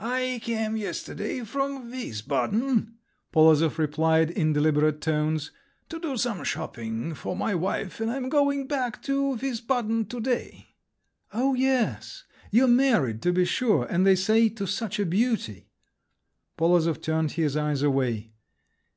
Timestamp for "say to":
14.16-14.66